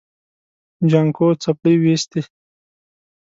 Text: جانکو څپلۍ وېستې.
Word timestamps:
جانکو 0.89 1.27
څپلۍ 1.41 1.75
وېستې. 1.83 2.21